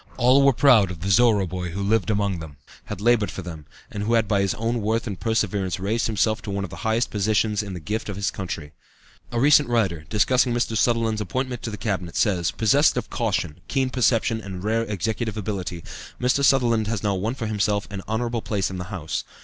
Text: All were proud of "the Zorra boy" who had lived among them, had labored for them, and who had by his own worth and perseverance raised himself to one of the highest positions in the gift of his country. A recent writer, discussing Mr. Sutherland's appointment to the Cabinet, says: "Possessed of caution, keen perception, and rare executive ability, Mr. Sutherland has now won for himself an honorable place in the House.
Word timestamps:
All 0.17 0.41
were 0.43 0.51
proud 0.51 0.89
of 0.89 1.01
"the 1.01 1.11
Zorra 1.11 1.45
boy" 1.45 1.69
who 1.69 1.81
had 1.81 1.87
lived 1.89 2.09
among 2.09 2.39
them, 2.39 2.57
had 2.85 3.01
labored 3.01 3.29
for 3.29 3.43
them, 3.43 3.67
and 3.91 4.01
who 4.01 4.13
had 4.15 4.27
by 4.27 4.41
his 4.41 4.55
own 4.55 4.81
worth 4.81 5.05
and 5.05 5.19
perseverance 5.19 5.79
raised 5.79 6.07
himself 6.07 6.41
to 6.41 6.49
one 6.49 6.63
of 6.63 6.71
the 6.71 6.77
highest 6.77 7.11
positions 7.11 7.61
in 7.61 7.73
the 7.75 7.79
gift 7.79 8.09
of 8.09 8.15
his 8.15 8.31
country. 8.31 8.71
A 9.31 9.39
recent 9.39 9.69
writer, 9.69 10.05
discussing 10.09 10.55
Mr. 10.55 10.75
Sutherland's 10.75 11.21
appointment 11.21 11.61
to 11.61 11.69
the 11.69 11.77
Cabinet, 11.77 12.15
says: 12.15 12.49
"Possessed 12.49 12.97
of 12.97 13.11
caution, 13.11 13.59
keen 13.67 13.91
perception, 13.91 14.41
and 14.41 14.63
rare 14.63 14.81
executive 14.85 15.37
ability, 15.37 15.83
Mr. 16.19 16.43
Sutherland 16.43 16.87
has 16.87 17.03
now 17.03 17.13
won 17.13 17.35
for 17.35 17.45
himself 17.45 17.87
an 17.91 18.01
honorable 18.07 18.41
place 18.41 18.71
in 18.71 18.79
the 18.79 18.85
House. 18.85 19.23